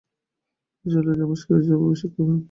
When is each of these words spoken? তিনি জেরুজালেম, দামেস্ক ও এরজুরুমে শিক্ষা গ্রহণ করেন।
তিনি 0.69 0.89
জেরুজালেম, 0.93 1.19
দামেস্ক 1.21 1.47
ও 1.47 1.55
এরজুরুমে 1.55 1.95
শিক্ষা 2.01 2.15
গ্রহণ 2.15 2.29
করেন। 2.29 2.39